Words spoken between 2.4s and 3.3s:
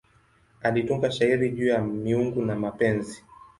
na mapenzi.